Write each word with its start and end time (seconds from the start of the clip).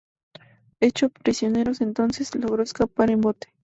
Hecho 0.79 1.09
prisionero 1.09 1.73
entonces, 1.79 2.33
logró 2.33 2.63
escapar 2.63 3.11
en 3.11 3.21
bote. 3.21 3.49